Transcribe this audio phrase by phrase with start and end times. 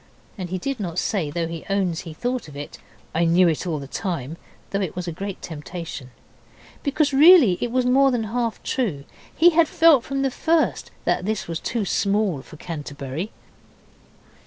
[0.35, 2.79] And he did not say, though he owns he thought of it
[3.13, 4.35] 'I knew it all the time,'
[4.71, 6.09] though it was a great temptation.
[6.81, 9.03] Because really it was more than half true.
[9.35, 13.31] He had felt from the first that this was too small for Canterbury.